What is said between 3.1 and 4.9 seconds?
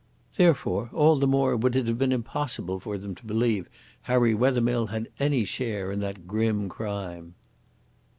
to believe Harry Wethermill